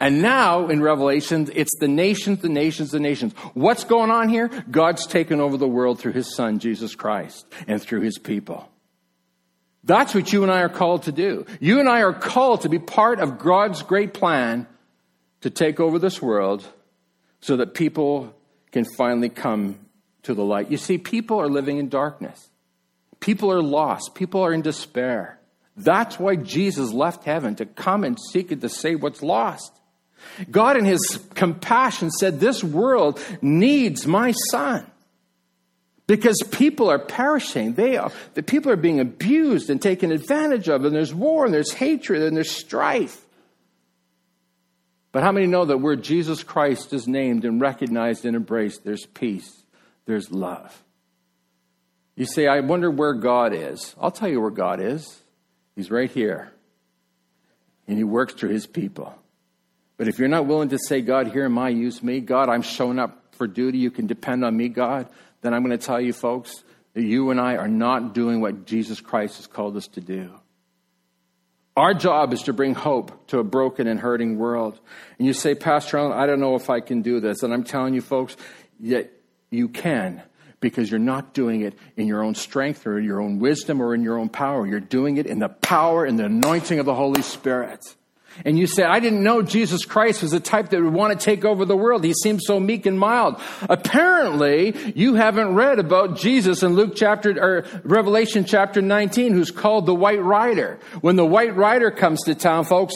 [0.00, 3.34] And now in Revelation, it's the nations, the nations, the nations.
[3.52, 4.48] What's going on here?
[4.70, 8.66] God's taken over the world through his son, Jesus Christ, and through his people.
[9.84, 11.44] That's what you and I are called to do.
[11.60, 14.66] You and I are called to be part of God's great plan
[15.42, 16.66] to take over this world
[17.40, 18.34] so that people
[18.72, 19.78] can finally come
[20.22, 20.70] to the light.
[20.70, 22.48] You see, people are living in darkness.
[23.20, 24.14] People are lost.
[24.14, 25.38] People are in despair.
[25.76, 29.79] That's why Jesus left heaven to come and seek and to save what's lost.
[30.50, 34.86] God, in his compassion, said, This world needs my son.
[36.06, 37.74] Because people are perishing.
[37.74, 41.54] They are, the people are being abused and taken advantage of, and there's war, and
[41.54, 43.24] there's hatred, and there's strife.
[45.12, 49.06] But how many know that where Jesus Christ is named and recognized and embraced, there's
[49.06, 49.62] peace,
[50.06, 50.82] there's love?
[52.16, 53.94] You say, I wonder where God is.
[54.00, 55.22] I'll tell you where God is.
[55.74, 56.52] He's right here.
[57.88, 59.14] And He works through His people.
[60.00, 62.62] But if you're not willing to say, God, here am I, use me, God, I'm
[62.62, 65.06] showing up for duty, you can depend on me, God,
[65.42, 68.64] then I'm going to tell you, folks, that you and I are not doing what
[68.64, 70.30] Jesus Christ has called us to do.
[71.76, 74.80] Our job is to bring hope to a broken and hurting world.
[75.18, 77.42] And you say, Pastor Allen, I don't know if I can do this.
[77.42, 78.38] And I'm telling you, folks,
[78.80, 79.12] that
[79.50, 80.22] you can
[80.60, 83.94] because you're not doing it in your own strength or in your own wisdom or
[83.94, 84.66] in your own power.
[84.66, 87.84] You're doing it in the power and the anointing of the Holy Spirit.
[88.44, 91.24] And you say, I didn't know Jesus Christ was the type that would want to
[91.24, 92.04] take over the world.
[92.04, 93.40] He seems so meek and mild.
[93.62, 99.86] Apparently, you haven't read about Jesus in Luke chapter, or Revelation chapter 19, who's called
[99.86, 100.78] the White Rider.
[101.00, 102.94] When the White Rider comes to town, folks,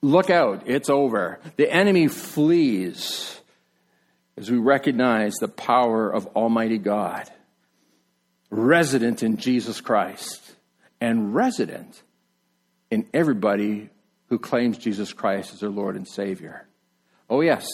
[0.00, 0.64] look out.
[0.66, 1.38] It's over.
[1.56, 3.40] The enemy flees
[4.36, 7.30] as we recognize the power of Almighty God,
[8.50, 10.40] resident in Jesus Christ,
[11.00, 12.02] and resident
[12.90, 13.90] in everybody
[14.32, 16.66] who claims Jesus Christ as their Lord and Savior.
[17.28, 17.66] Oh, yes,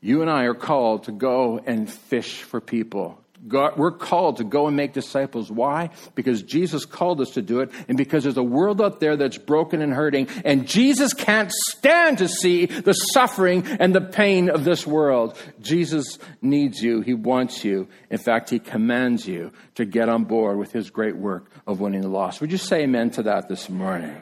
[0.00, 3.22] you and I are called to go and fish for people.
[3.46, 5.48] God, we're called to go and make disciples.
[5.48, 5.90] Why?
[6.16, 9.38] Because Jesus called us to do it, and because there's a world out there that's
[9.38, 14.64] broken and hurting, and Jesus can't stand to see the suffering and the pain of
[14.64, 15.38] this world.
[15.60, 17.00] Jesus needs you.
[17.00, 17.86] He wants you.
[18.10, 22.00] In fact, He commands you to get on board with His great work of winning
[22.00, 22.40] the lost.
[22.40, 24.20] Would you say amen to that this morning?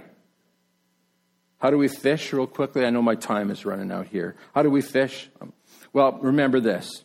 [1.61, 2.85] How do we fish, real quickly?
[2.85, 4.35] I know my time is running out here.
[4.55, 5.29] How do we fish?
[5.93, 7.05] Well, remember this.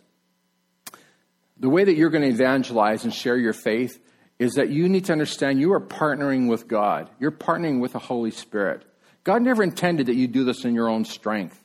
[1.58, 4.00] The way that you're going to evangelize and share your faith
[4.39, 7.10] is that you need to understand you are partnering with God.
[7.20, 8.84] You're partnering with the Holy Spirit.
[9.24, 11.62] God never intended that you do this in your own strength.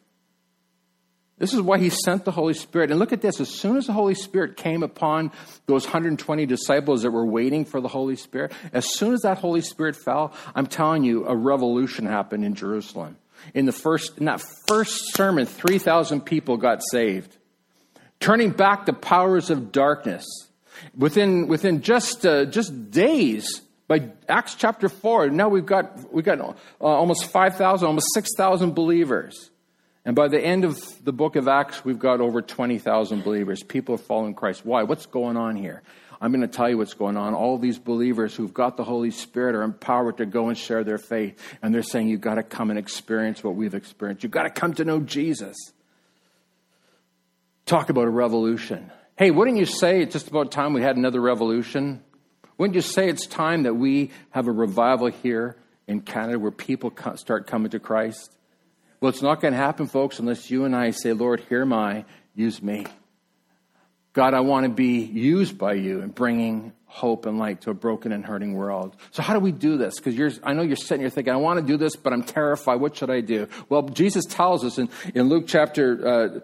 [1.41, 2.91] This is why he sent the Holy Spirit.
[2.91, 3.41] And look at this.
[3.41, 5.33] As soon as the Holy Spirit came upon
[5.65, 9.63] those 120 disciples that were waiting for the Holy Spirit, as soon as that Holy
[9.63, 13.17] Spirit fell, I'm telling you, a revolution happened in Jerusalem.
[13.55, 17.35] In the first, in that first sermon, 3,000 people got saved.
[18.21, 20.27] Turning back the powers of darkness.
[20.95, 26.39] Within, within just, uh, just days, by Acts chapter 4, now we've got, we've got
[26.39, 29.50] uh, almost 5,000, almost 6,000 believers.
[30.11, 33.63] And by the end of the book of Acts, we've got over 20,000 believers.
[33.63, 34.67] People are following Christ.
[34.67, 34.83] Why?
[34.83, 35.85] What's going on here?
[36.21, 37.33] I'm going to tell you what's going on.
[37.33, 40.99] All these believers who've got the Holy Spirit are empowered to go and share their
[40.99, 41.41] faith.
[41.63, 44.25] And they're saying, You've got to come and experience what we've experienced.
[44.25, 45.57] You've got to come to know Jesus.
[47.65, 48.91] Talk about a revolution.
[49.17, 52.03] Hey, wouldn't you say it's just about time we had another revolution?
[52.59, 55.55] Wouldn't you say it's time that we have a revival here
[55.87, 58.35] in Canada where people start coming to Christ?
[59.01, 61.73] Well, it's not going to happen, folks, unless you and I say, Lord, here am
[61.73, 62.85] I, use me.
[64.13, 67.75] God, I want to be used by you in bringing hope and light to a
[67.75, 68.95] broken and hurting world.
[69.13, 69.99] So how do we do this?
[69.99, 72.81] Because I know you're sitting here thinking, I want to do this, but I'm terrified.
[72.81, 73.49] What should I do?
[73.71, 76.43] Well, Jesus tells us in, in Luke chapter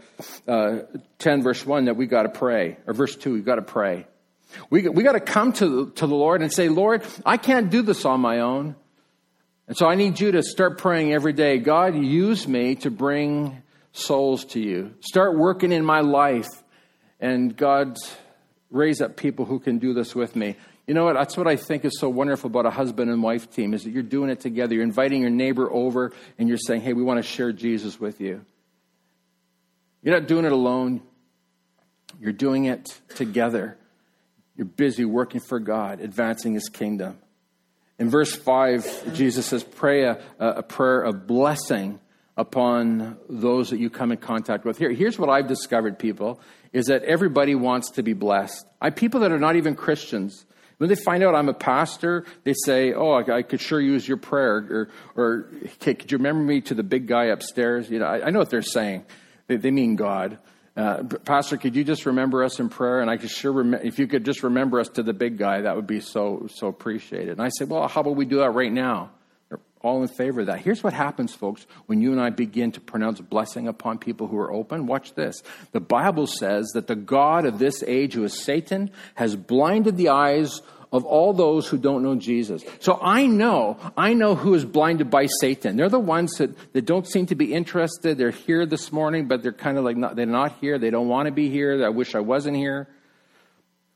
[0.49, 0.79] uh, uh,
[1.19, 4.07] 10, verse 1, that we got to pray, or verse 2, we got to pray.
[4.71, 7.83] We, we got to come to, to the Lord and say, Lord, I can't do
[7.83, 8.77] this on my own.
[9.69, 13.63] And so I need you to start praying every day God, use me to bring
[13.93, 14.95] souls to you.
[15.01, 16.49] Start working in my life.
[17.19, 17.97] And God,
[18.71, 20.57] raise up people who can do this with me.
[20.87, 21.15] You know what?
[21.15, 23.91] That's what I think is so wonderful about a husband and wife team is that
[23.91, 24.75] you're doing it together.
[24.75, 28.21] You're inviting your neighbor over and you're saying, hey, we want to share Jesus with
[28.21, 28.45] you.
[30.03, 31.03] You're not doing it alone.
[32.21, 33.77] You're doing it together.
[34.57, 37.19] You're busy working for God, advancing his kingdom.
[37.99, 41.99] In verse 5, Jesus says, Pray a, a prayer of blessing
[42.36, 44.78] upon those that you come in contact with.
[44.78, 46.40] Here, here's what I've discovered, people,
[46.72, 48.66] is that everybody wants to be blessed.
[48.80, 50.44] I people that are not even Christians.
[50.78, 54.07] When they find out I'm a pastor, they say, "Oh, I, I could sure use
[54.07, 55.49] your prayer," or, or
[55.80, 58.40] hey, "Could you remember me to the big guy upstairs?" You know, I, I know
[58.40, 59.07] what they're saying.
[59.47, 60.36] They, they mean God.
[60.77, 63.01] Uh, Pastor, could you just remember us in prayer?
[63.01, 65.62] And I could sure, rem- if you could just remember us to the big guy,
[65.62, 67.31] that would be so, so appreciated.
[67.31, 69.11] And I said, well, how about we do that right now?
[69.49, 70.61] They're all in favor of that.
[70.61, 74.37] Here's what happens, folks, when you and I begin to pronounce blessing upon people who
[74.37, 74.87] are open.
[74.87, 75.43] Watch this.
[75.72, 80.11] The Bible says that the God of this age, who is Satan, has blinded the
[80.11, 80.61] eyes
[80.97, 82.64] of all those who don't know Jesus.
[82.80, 85.76] So I know, I know who is blinded by Satan.
[85.76, 88.18] They're the ones that, that don't seem to be interested.
[88.18, 90.78] They're here this morning, but they're kind of like, not, they're not here.
[90.78, 91.84] They don't want to be here.
[91.84, 92.88] I wish I wasn't here.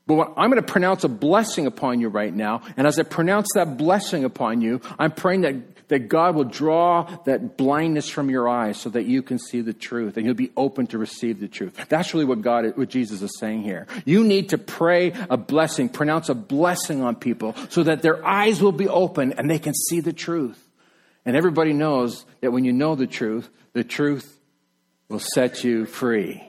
[0.07, 2.61] But what, I'm going to pronounce a blessing upon you right now.
[2.75, 5.55] And as I pronounce that blessing upon you, I'm praying that
[5.91, 9.73] that God will draw that blindness from your eyes so that you can see the
[9.73, 11.85] truth and you'll be open to receive the truth.
[11.89, 13.87] That's really what God, what Jesus is saying here.
[14.05, 18.61] You need to pray a blessing, pronounce a blessing on people so that their eyes
[18.61, 20.65] will be open and they can see the truth.
[21.25, 24.39] And everybody knows that when you know the truth, the truth
[25.09, 26.41] will set you free.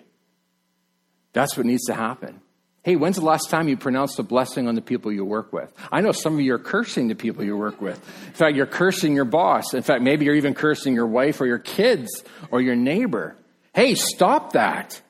[1.32, 2.40] That's what needs to happen.
[2.85, 5.72] Hey, when's the last time you pronounced a blessing on the people you work with?
[5.93, 7.97] I know some of you are cursing the people you work with.
[8.26, 9.72] In fact, you're cursing your boss.
[9.72, 13.37] In fact, maybe you're even cursing your wife or your kids or your neighbor.
[13.72, 15.01] Hey, stop that.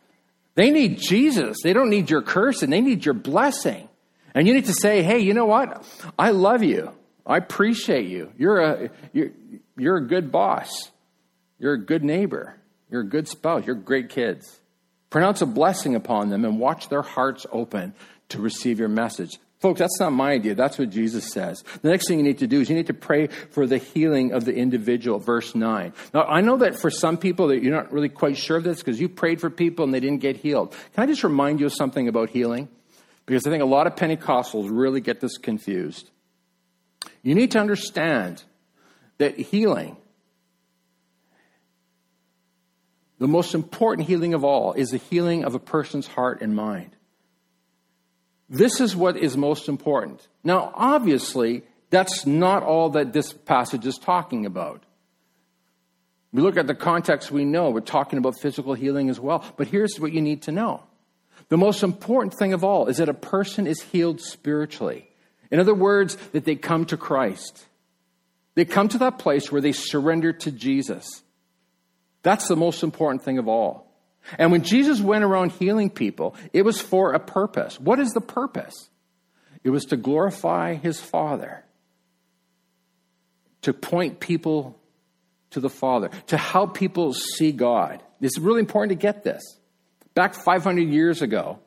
[0.55, 1.57] They need Jesus.
[1.63, 2.69] They don't need your cursing.
[2.69, 3.89] They need your blessing.
[4.35, 5.87] And you need to say, hey, you know what?
[6.19, 6.93] I love you.
[7.27, 8.33] I appreciate you.
[8.37, 9.31] You're a, you're,
[9.79, 10.91] you're a good boss.
[11.59, 12.55] You're a good neighbor.
[12.91, 13.65] You're a good spouse.
[13.67, 14.61] You're great kids.
[15.13, 17.93] Pronounce a blessing upon them and watch their hearts open
[18.31, 19.39] to receive your message.
[19.61, 20.55] Folks, that's not my idea.
[20.55, 21.63] That's what Jesus says.
[21.83, 24.33] The next thing you need to do is you need to pray for the healing
[24.33, 25.93] of the individual, verse 9.
[26.15, 28.79] Now, I know that for some people that you're not really quite sure of this
[28.79, 30.75] because you prayed for people and they didn't get healed.
[30.95, 32.71] Can I just remind you of something about healing?
[33.27, 36.11] Because I think a lot of Pentecostals really get this confused.
[37.23, 38.43] You need to understand
[39.19, 39.99] that healing
[43.23, 46.97] The most important healing of all is the healing of a person's heart and mind.
[48.49, 50.27] This is what is most important.
[50.43, 54.83] Now, obviously, that's not all that this passage is talking about.
[56.33, 59.45] We look at the context we know, we're talking about physical healing as well.
[59.57, 60.83] But here's what you need to know
[61.49, 65.09] the most important thing of all is that a person is healed spiritually.
[65.49, 67.67] In other words, that they come to Christ.
[68.57, 71.22] They come to that place where they surrender to Jesus.
[72.23, 73.93] That's the most important thing of all.
[74.39, 77.81] And when Jesus went around healing people, it was for a purpose.
[77.81, 78.89] What is the purpose?
[79.65, 81.65] It was to glorify his Father,
[83.63, 84.79] to point people
[85.51, 88.03] to the Father, to help people see God.
[88.21, 89.43] It's really important to get this.
[90.15, 91.59] Back 500 years ago,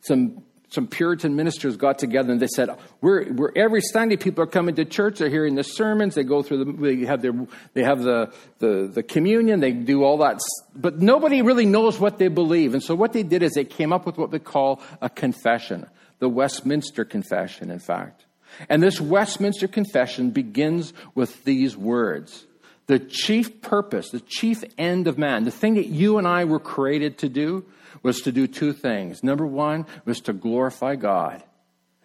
[0.00, 4.48] some some Puritan ministers got together and they said, we're, we're, every Sunday people are
[4.48, 7.32] coming to church, they're hearing the sermons, they go through the, they have their,
[7.74, 10.40] they have the, the, the communion, they do all that,
[10.74, 12.74] but nobody really knows what they believe.
[12.74, 15.86] And so what they did is they came up with what we call a confession,
[16.18, 18.24] the Westminster Confession, in fact.
[18.68, 22.46] And this Westminster Confession begins with these words.
[22.86, 26.60] The chief purpose, the chief end of man, the thing that you and I were
[26.60, 27.64] created to do,
[28.02, 29.24] was to do two things.
[29.24, 31.42] Number one was to glorify God.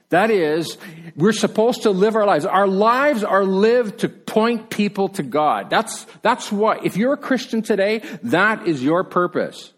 [0.10, 0.78] That is,
[1.16, 2.46] we're supposed to live our lives.
[2.46, 5.70] Our lives are lived to point people to God.
[5.70, 9.72] That's, that's what, if you're a Christian today, that is your purpose.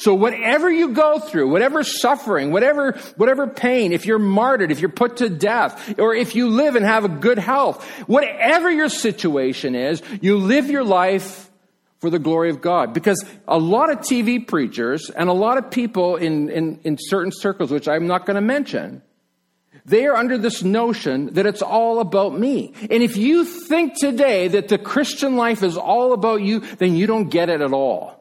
[0.00, 4.88] So whatever you go through, whatever suffering, whatever, whatever pain, if you're martyred, if you're
[4.88, 9.74] put to death, or if you live and have a good health, whatever your situation
[9.74, 11.50] is, you live your life
[11.98, 12.94] for the glory of God.
[12.94, 17.30] Because a lot of TV preachers and a lot of people in, in, in certain
[17.30, 19.02] circles, which I'm not going to mention,
[19.84, 22.72] they are under this notion that it's all about me.
[22.90, 27.06] And if you think today that the Christian life is all about you, then you
[27.06, 28.19] don't get it at all.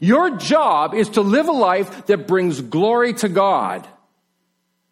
[0.00, 3.86] Your job is to live a life that brings glory to God.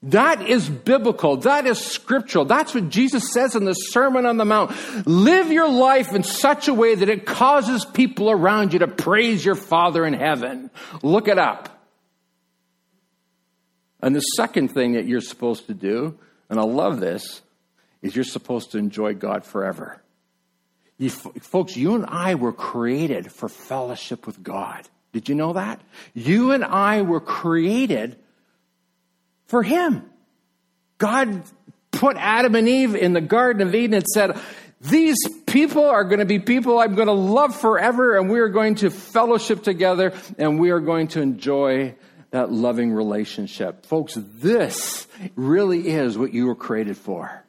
[0.04, 1.36] That is biblical.
[1.38, 2.46] That is scriptural.
[2.46, 4.72] That's what Jesus says in the Sermon on the Mount.
[5.06, 9.44] Live your life in such a way that it causes people around you to praise
[9.44, 10.70] your Father in heaven.
[11.02, 11.68] Look it up.
[14.02, 17.42] And the second thing that you're supposed to do, and I love this,
[18.00, 20.00] is you're supposed to enjoy God forever.
[21.00, 24.86] You, folks, you and I were created for fellowship with God.
[25.14, 25.80] Did you know that?
[26.12, 28.18] You and I were created
[29.46, 30.04] for him.
[30.98, 31.42] God
[31.90, 34.38] put Adam and Eve in the Garden of Eden and said,
[34.82, 38.50] These people are going to be people I'm going to love forever, and we are
[38.50, 41.94] going to fellowship together, and we are going to enjoy
[42.30, 43.86] that loving relationship.
[43.86, 47.42] Folks, this really is what you were created for.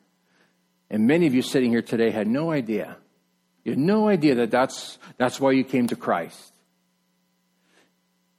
[0.90, 2.96] And many of you sitting here today had no idea.
[3.64, 6.54] You had no idea that that's, that's why you came to Christ.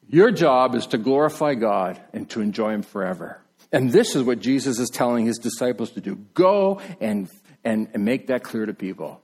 [0.09, 3.43] Your job is to glorify God and to enjoy Him forever.
[3.73, 7.29] And this is what Jesus is telling his disciples to do go and,
[7.65, 9.21] and, and make that clear to people.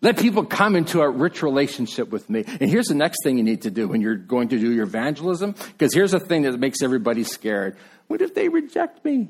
[0.00, 2.44] Let people come into a rich relationship with me.
[2.46, 4.84] And here's the next thing you need to do when you're going to do your
[4.84, 7.76] evangelism, because here's the thing that makes everybody scared.
[8.06, 9.28] What if they reject me?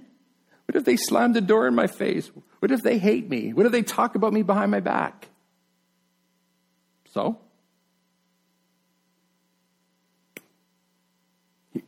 [0.66, 2.30] What if they slam the door in my face?
[2.58, 3.54] What if they hate me?
[3.54, 5.27] What if they talk about me behind my back?
[7.12, 7.38] So?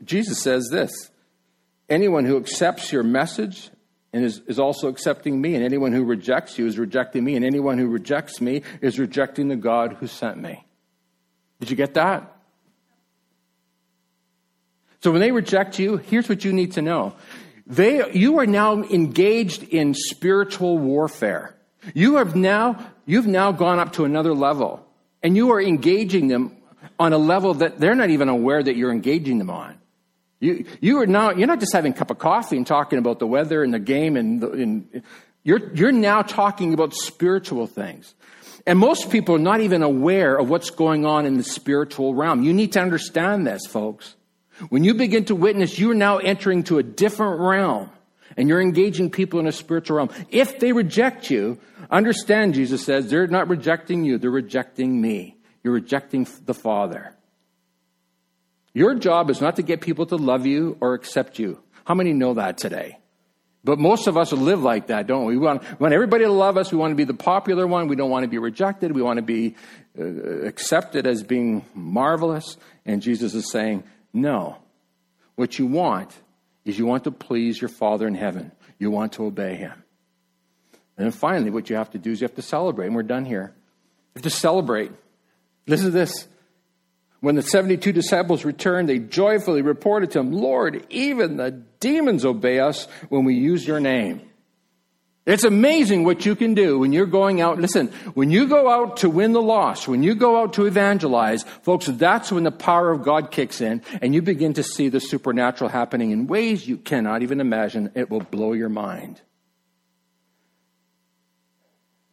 [0.05, 1.11] Jesus says this
[1.89, 3.71] anyone who accepts your message
[4.13, 7.45] and is, is also accepting me, and anyone who rejects you is rejecting me, and
[7.45, 10.65] anyone who rejects me is rejecting the God who sent me.
[11.61, 12.37] Did you get that?
[15.03, 17.15] So when they reject you, here's what you need to know.
[17.67, 21.55] They, you are now engaged in spiritual warfare.
[21.95, 24.85] You have now, you've now gone up to another level
[25.23, 26.57] and you are engaging them
[26.99, 29.79] on a level that they're not even aware that you're engaging them on.
[30.41, 33.19] You, you are now, you're not just having a cup of coffee and talking about
[33.19, 35.03] the weather and the game and, the, and
[35.43, 38.15] you're, you're now talking about spiritual things.
[38.67, 42.43] And most people are not even aware of what's going on in the spiritual realm.
[42.43, 44.15] You need to understand this, folks.
[44.69, 47.91] When you begin to witness, you are now entering to a different realm
[48.37, 50.11] and you're engaging people in a spiritual realm.
[50.31, 51.59] If they reject you,
[51.99, 55.37] understand, Jesus says, they're not rejecting you, they're rejecting me.
[55.63, 57.15] You're rejecting the Father.
[58.73, 61.61] Your job is not to get people to love you or accept you.
[61.85, 62.99] How many know that today?
[63.63, 65.37] But most of us live like that, don't we?
[65.37, 66.73] We want, we want everybody to love us.
[66.73, 67.89] We want to be the popular one.
[67.89, 68.93] We don't want to be rejected.
[68.93, 69.55] We want to be
[69.99, 70.05] uh,
[70.47, 72.57] accepted as being marvelous.
[72.87, 73.85] And Jesus is saying,
[74.15, 74.57] no.
[75.35, 76.11] What you want
[76.65, 78.53] is you want to please your Father in heaven.
[78.79, 79.83] You want to obey Him.
[81.01, 82.89] And then finally, what you have to do is you have to celebrate.
[82.89, 83.55] And we're done here.
[83.55, 84.93] You have to celebrate.
[85.67, 86.29] Listen to this.
[87.21, 92.61] When the 72 disciples returned, they joyfully reported to him, Lord, even the demons obey
[92.61, 94.21] us when we use your name.
[95.25, 97.59] It's amazing what you can do when you're going out.
[97.59, 101.45] Listen, when you go out to win the lost, when you go out to evangelize,
[101.63, 105.01] folks, that's when the power of God kicks in and you begin to see the
[105.01, 107.91] supernatural happening in ways you cannot even imagine.
[107.95, 109.23] It will blow your mind.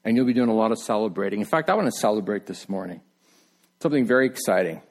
[0.07, 1.41] And you'll be doing a lot of celebrating.
[1.41, 3.01] In fact, I want to celebrate this morning.
[3.81, 4.81] Something very exciting.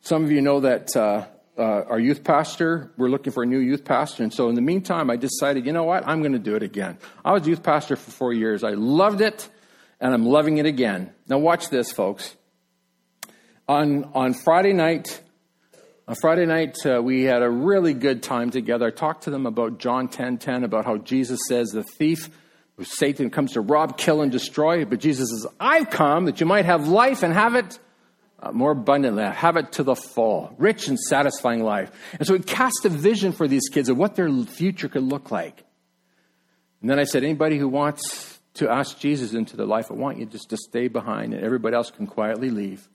[0.00, 2.90] Some of you know that uh, uh, our youth pastor.
[2.96, 4.24] We're looking for a new youth pastor.
[4.24, 6.08] And so in the meantime, I decided, you know what?
[6.08, 6.98] I'm going to do it again.
[7.24, 8.64] I was youth pastor for four years.
[8.64, 9.48] I loved it,
[10.00, 11.12] and I'm loving it again.
[11.28, 12.34] Now, watch this, folks.
[13.68, 15.20] On, on Friday night,
[16.08, 18.88] on Friday night, uh, we had a really good time together.
[18.88, 22.28] I talked to them about John 10 10, about how Jesus says the thief,
[22.82, 24.84] Satan, comes to rob, kill, and destroy.
[24.84, 27.78] But Jesus says, I've come that you might have life and have it
[28.42, 31.90] uh, more abundantly, have it to the full, rich and satisfying life.
[32.18, 35.30] And so it cast a vision for these kids of what their future could look
[35.30, 35.64] like.
[36.80, 40.18] And then I said, anybody who wants to ask Jesus into their life, I want
[40.18, 42.88] you just to stay behind and everybody else can quietly leave.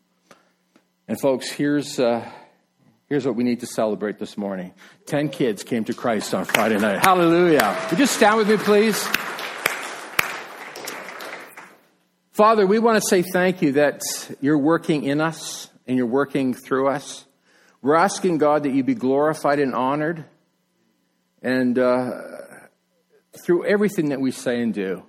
[1.07, 2.27] And folks, here's, uh,
[3.07, 4.73] here's what we need to celebrate this morning.
[5.05, 7.03] Ten kids came to Christ on Friday night.
[7.03, 7.77] Hallelujah.
[7.91, 9.07] Would you stand with me, please?
[12.35, 14.01] Father, we want to say thank you that
[14.41, 17.23] you're working in us and you're working through us.
[17.81, 20.25] We're asking, God, that you be glorified and honored
[21.41, 22.11] and uh,
[23.41, 25.03] through everything that we say and do.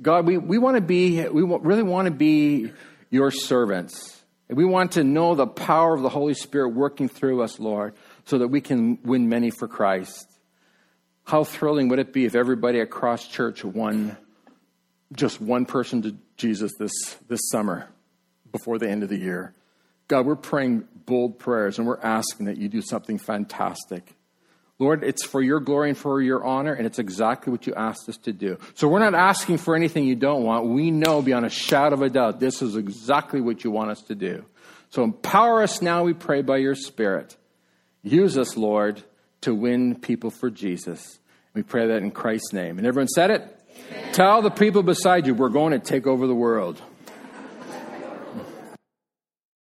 [0.00, 2.70] God, we, we want to be, we really want to be
[3.10, 4.22] your servants.
[4.48, 7.94] We want to know the power of the Holy Spirit working through us, Lord,
[8.26, 10.30] so that we can win many for Christ.
[11.24, 14.16] How thrilling would it be if everybody across church won
[15.12, 16.92] just one person to Jesus this,
[17.28, 17.88] this summer
[18.52, 19.54] before the end of the year.
[20.08, 24.14] God, we're praying bold prayers and we're asking that you do something fantastic.
[24.78, 28.08] Lord, it's for your glory and for your honor, and it's exactly what you asked
[28.08, 28.58] us to do.
[28.74, 30.66] So we're not asking for anything you don't want.
[30.66, 34.02] We know beyond a shadow of a doubt this is exactly what you want us
[34.02, 34.44] to do.
[34.90, 37.36] So empower us now, we pray, by your Spirit.
[38.02, 39.02] Use us, Lord,
[39.42, 41.20] to win people for Jesus.
[41.54, 42.78] We pray that in Christ's name.
[42.78, 43.60] And everyone said it?
[44.12, 46.80] Tell the people beside you, we're going to take over the world.